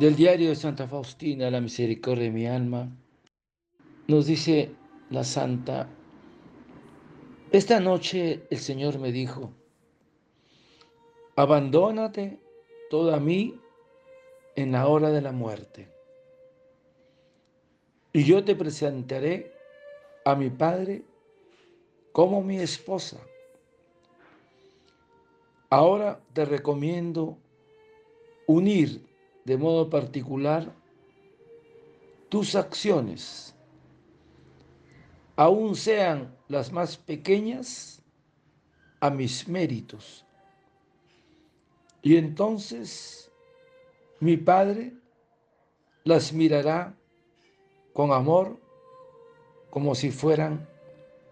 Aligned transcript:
del 0.00 0.16
diario 0.16 0.48
de 0.48 0.56
Santa 0.56 0.88
Faustina, 0.88 1.50
la 1.50 1.60
misericordia 1.60 2.24
de 2.24 2.30
mi 2.30 2.46
alma, 2.46 2.90
nos 4.08 4.24
dice 4.24 4.74
la 5.10 5.22
santa, 5.22 5.90
esta 7.52 7.80
noche 7.80 8.46
el 8.48 8.56
Señor 8.56 8.98
me 8.98 9.12
dijo, 9.12 9.52
abandónate 11.36 12.38
todo 12.88 13.14
a 13.14 13.20
mí 13.20 13.60
en 14.56 14.72
la 14.72 14.86
hora 14.86 15.10
de 15.10 15.20
la 15.20 15.32
muerte, 15.32 15.92
y 18.14 18.24
yo 18.24 18.42
te 18.42 18.56
presentaré 18.56 19.52
a 20.24 20.34
mi 20.34 20.48
Padre 20.48 21.02
como 22.12 22.42
mi 22.42 22.56
esposa. 22.56 23.18
Ahora 25.68 26.18
te 26.32 26.46
recomiendo 26.46 27.36
unir 28.46 29.09
de 29.44 29.56
modo 29.56 29.88
particular 29.88 30.72
tus 32.28 32.54
acciones, 32.54 33.54
aun 35.36 35.74
sean 35.74 36.36
las 36.48 36.72
más 36.72 36.96
pequeñas, 36.96 38.00
a 39.00 39.10
mis 39.10 39.48
méritos. 39.48 40.24
Y 42.02 42.16
entonces 42.16 43.30
mi 44.20 44.36
Padre 44.36 44.92
las 46.04 46.32
mirará 46.32 46.94
con 47.92 48.12
amor 48.12 48.58
como 49.70 49.94
si 49.94 50.10
fueran 50.10 50.68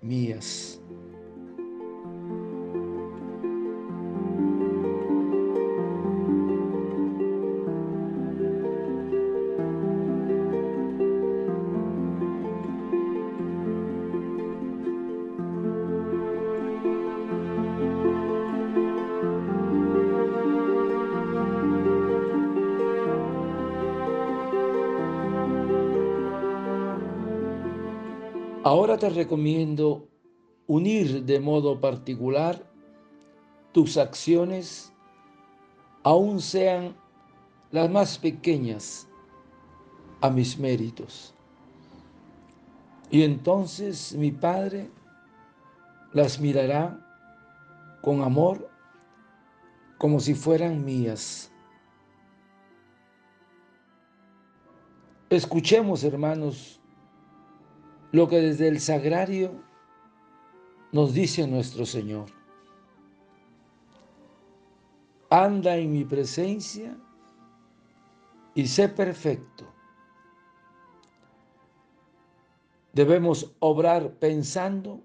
mías. 0.00 0.80
Ahora 28.68 28.98
te 28.98 29.08
recomiendo 29.08 30.10
unir 30.66 31.24
de 31.24 31.40
modo 31.40 31.80
particular 31.80 32.62
tus 33.72 33.96
acciones, 33.96 34.92
aun 36.02 36.38
sean 36.38 36.94
las 37.70 37.90
más 37.90 38.18
pequeñas, 38.18 39.08
a 40.20 40.28
mis 40.28 40.58
méritos. 40.58 41.34
Y 43.10 43.22
entonces 43.22 44.14
mi 44.14 44.32
Padre 44.32 44.90
las 46.12 46.38
mirará 46.38 47.00
con 48.02 48.20
amor 48.20 48.68
como 49.96 50.20
si 50.20 50.34
fueran 50.34 50.84
mías. 50.84 51.50
Escuchemos, 55.30 56.04
hermanos, 56.04 56.77
lo 58.12 58.28
que 58.28 58.40
desde 58.40 58.68
el 58.68 58.80
sagrario 58.80 59.52
nos 60.92 61.12
dice 61.12 61.46
nuestro 61.46 61.84
Señor. 61.84 62.26
Anda 65.30 65.76
en 65.76 65.92
mi 65.92 66.04
presencia 66.04 66.96
y 68.54 68.66
sé 68.66 68.88
perfecto. 68.88 69.66
Debemos 72.94 73.52
obrar 73.58 74.10
pensando 74.14 75.00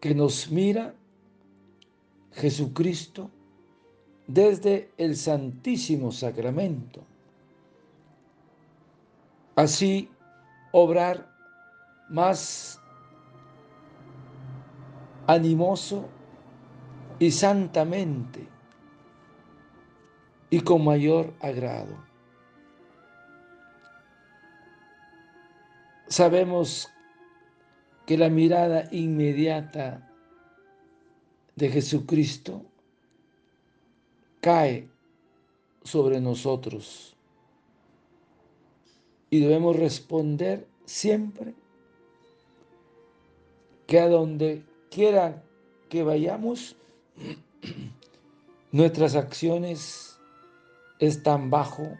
que 0.00 0.14
nos 0.14 0.50
mira 0.50 0.94
Jesucristo 2.32 3.30
desde 4.26 4.90
el 4.96 5.16
Santísimo 5.16 6.10
Sacramento. 6.10 7.02
Así, 9.54 10.08
obrar 10.72 11.29
más 12.10 12.80
animoso 15.26 16.08
y 17.20 17.30
santamente 17.30 18.46
y 20.50 20.60
con 20.60 20.84
mayor 20.84 21.32
agrado. 21.40 21.96
Sabemos 26.08 26.88
que 28.06 28.18
la 28.18 28.28
mirada 28.28 28.88
inmediata 28.90 30.10
de 31.54 31.68
Jesucristo 31.68 32.64
cae 34.40 34.88
sobre 35.84 36.20
nosotros 36.20 37.16
y 39.30 39.38
debemos 39.38 39.76
responder 39.76 40.66
siempre 40.84 41.54
que 43.90 43.98
a 43.98 44.08
donde 44.08 44.64
quiera 44.88 45.42
que 45.88 46.04
vayamos, 46.04 46.76
nuestras 48.70 49.16
acciones 49.16 50.16
están 51.00 51.50
bajo 51.50 51.98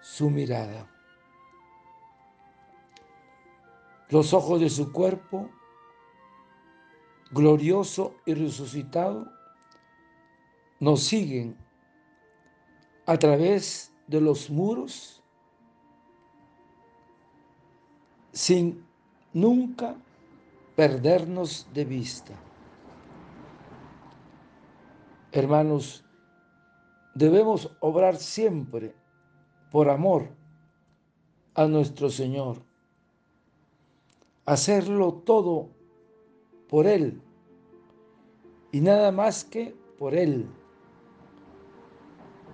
su 0.00 0.30
mirada. 0.30 0.90
Los 4.08 4.34
ojos 4.34 4.60
de 4.60 4.68
su 4.68 4.90
cuerpo, 4.90 5.48
glorioso 7.30 8.16
y 8.26 8.34
resucitado, 8.34 9.30
nos 10.80 11.04
siguen 11.04 11.56
a 13.06 13.16
través 13.16 13.94
de 14.08 14.20
los 14.20 14.50
muros 14.50 15.22
sin 18.32 18.84
nunca 19.32 19.94
perdernos 20.82 21.68
de 21.72 21.84
vista. 21.84 22.34
Hermanos, 25.30 26.04
debemos 27.14 27.70
obrar 27.78 28.16
siempre 28.16 28.92
por 29.70 29.88
amor 29.88 30.26
a 31.54 31.68
nuestro 31.68 32.10
Señor, 32.10 32.56
hacerlo 34.44 35.22
todo 35.24 35.68
por 36.68 36.88
Él 36.88 37.22
y 38.72 38.80
nada 38.80 39.12
más 39.12 39.44
que 39.44 39.76
por 40.00 40.16
Él. 40.16 40.48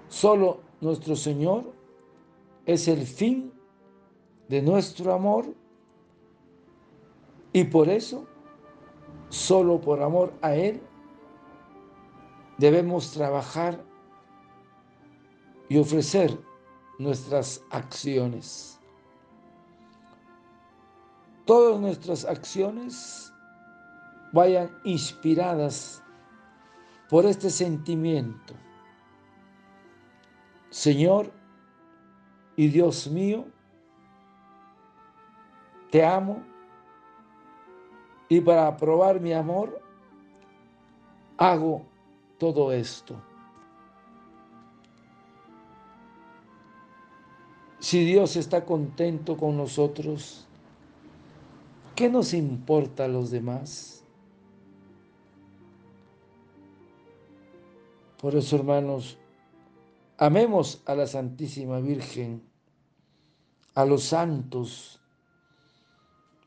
Solo 0.08 0.60
nuestro 0.82 1.16
Señor 1.16 1.72
es 2.66 2.88
el 2.88 3.06
fin 3.06 3.54
de 4.48 4.60
nuestro 4.60 5.14
amor 5.14 5.46
y 7.52 7.64
por 7.64 7.88
eso, 7.88 8.26
solo 9.28 9.80
por 9.80 10.02
amor 10.02 10.32
a 10.42 10.54
Él, 10.54 10.82
debemos 12.58 13.12
trabajar 13.12 13.82
y 15.68 15.78
ofrecer 15.78 16.38
nuestras 16.98 17.62
acciones. 17.70 18.80
Todas 21.44 21.80
nuestras 21.80 22.24
acciones 22.24 23.32
vayan 24.32 24.70
inspiradas 24.84 26.02
por 27.08 27.24
este 27.24 27.48
sentimiento. 27.48 28.54
Señor 30.70 31.32
y 32.56 32.68
Dios 32.68 33.08
mío, 33.08 33.46
te 35.90 36.04
amo 36.04 36.44
y 38.28 38.40
para 38.40 38.76
probar 38.76 39.20
mi 39.20 39.32
amor, 39.32 39.80
hago 41.38 41.82
todo 42.38 42.72
esto. 42.72 43.20
Si 47.78 48.04
Dios 48.04 48.36
está 48.36 48.64
contento 48.64 49.36
con 49.36 49.56
nosotros, 49.56 50.46
¿qué 51.94 52.10
nos 52.10 52.34
importa 52.34 53.04
a 53.04 53.08
los 53.08 53.30
demás? 53.30 54.04
Por 58.20 58.34
eso, 58.34 58.56
hermanos, 58.56 59.16
amemos 60.18 60.82
a 60.86 60.96
la 60.96 61.06
Santísima 61.06 61.78
Virgen, 61.78 62.42
a 63.74 63.84
los 63.84 64.02
santos, 64.02 65.00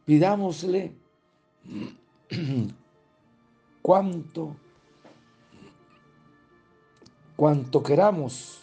pidámosle 0.03 0.93
cuanto, 3.81 4.55
cuanto 7.35 7.83
queramos 7.83 8.61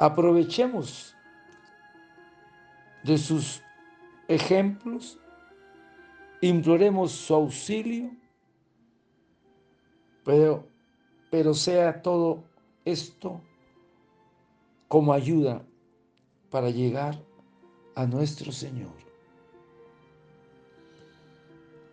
Aprovechemos 0.00 1.12
de 3.02 3.18
sus 3.18 3.60
ejemplos, 4.28 5.18
imploremos 6.40 7.10
su 7.10 7.34
auxilio, 7.34 8.12
pero, 10.24 10.68
pero 11.32 11.52
sea 11.52 12.00
todo 12.00 12.44
esto 12.84 13.40
como 14.86 15.12
ayuda 15.12 15.66
para 16.48 16.70
llegar 16.70 17.20
a 17.96 18.06
nuestro 18.06 18.52
Señor. 18.52 19.07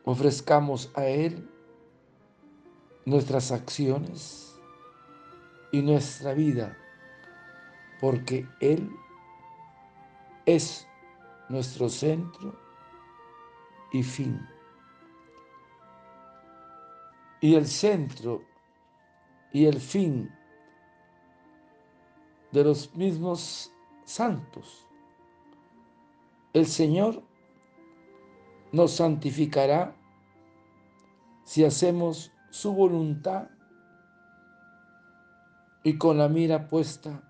Ofrezcamos 0.05 0.91
a 0.95 1.05
Él 1.05 1.49
nuestras 3.05 3.51
acciones 3.51 4.55
y 5.71 5.81
nuestra 5.81 6.33
vida, 6.33 6.77
porque 7.99 8.47
Él 8.59 8.89
es 10.45 10.87
nuestro 11.49 11.89
centro 11.89 12.55
y 13.91 14.03
fin. 14.03 14.47
Y 17.41 17.55
el 17.55 17.65
centro 17.65 18.43
y 19.51 19.65
el 19.65 19.79
fin 19.79 20.31
de 22.51 22.63
los 22.63 22.95
mismos 22.95 23.71
santos. 24.05 24.87
El 26.53 26.67
Señor 26.67 27.23
nos 28.75 28.91
santificará 28.91 29.95
si 31.45 31.63
hacemos 31.63 32.33
su 32.49 32.73
voluntad 32.73 33.47
y 35.85 35.97
con 35.97 36.17
la 36.17 36.27
mira 36.27 36.67
puesta 36.67 37.23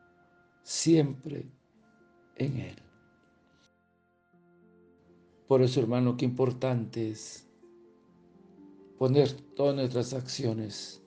siempre 0.64 1.46
en 2.36 2.58
Él. 2.58 2.76
Por 5.48 5.62
eso, 5.62 5.82
hermano, 5.82 6.18
qué 6.18 6.26
importante 6.26 7.12
es 7.12 7.48
poner 8.98 9.32
todas 9.56 9.76
nuestras 9.76 10.16
acciones 10.16 11.04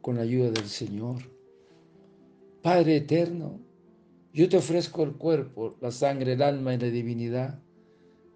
con 0.00 0.16
la 0.16 0.22
ayuda 0.22 0.50
del 0.50 0.66
Señor. 0.66 1.18
Padre 2.60 2.96
eterno, 2.96 3.60
yo 4.32 4.48
te 4.48 4.56
ofrezco 4.56 5.04
el 5.04 5.12
cuerpo, 5.12 5.76
la 5.80 5.92
sangre, 5.92 6.32
el 6.32 6.42
alma 6.42 6.74
y 6.74 6.78
la 6.78 6.88
divinidad 6.88 7.62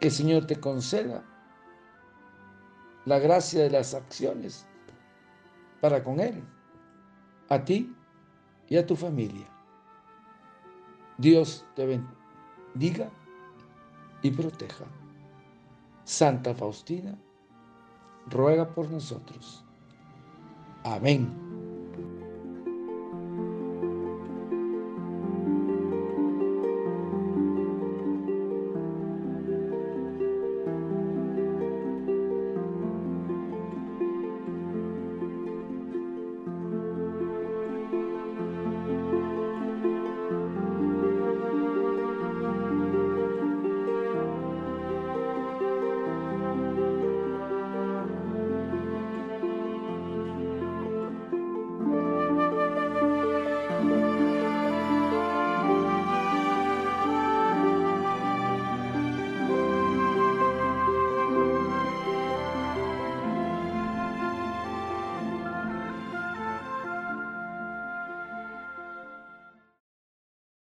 Que 0.00 0.08
el 0.08 0.12
Señor 0.12 0.46
te 0.46 0.58
conceda 0.58 1.22
la 3.04 3.18
gracia 3.18 3.62
de 3.62 3.70
las 3.70 3.94
acciones 3.94 4.66
para 5.80 6.02
con 6.02 6.20
Él, 6.20 6.42
a 7.48 7.64
ti 7.64 7.94
y 8.68 8.76
a 8.76 8.86
tu 8.86 8.96
familia. 8.96 9.46
Dios 11.18 11.66
te 11.74 11.86
bendiga 11.86 13.10
y 14.22 14.30
proteja. 14.30 14.84
Santa 16.04 16.54
Faustina, 16.54 17.16
ruega 18.26 18.68
por 18.68 18.90
nosotros. 18.90 19.64
Amén. 20.84 21.49